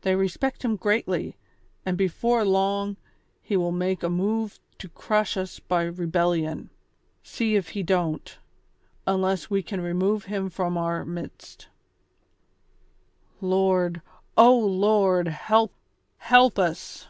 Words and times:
They 0.00 0.14
respect 0.16 0.64
him 0.64 0.76
greatly, 0.76 1.36
and 1.84 1.98
before 1.98 2.42
long 2.42 2.96
he 3.42 3.54
will 3.54 3.70
make 3.70 4.02
a 4.02 4.08
move 4.08 4.58
to 4.78 4.88
crush 4.88 5.36
us 5.36 5.58
by 5.60 5.84
rebel 5.86 6.30
lion, 6.30 6.70
see 7.22 7.54
if 7.54 7.68
he 7.68 7.82
don't, 7.82 8.38
unless 9.06 9.50
we 9.50 9.62
can 9.62 9.82
remove 9.82 10.24
him 10.24 10.48
from 10.48 10.78
our 10.78 11.04
midst 11.04 11.68
"—"Lord! 13.42 14.00
O 14.38 14.56
Lord! 14.58 15.28
help, 15.28 15.74
help 16.16 16.58
us 16.58 17.06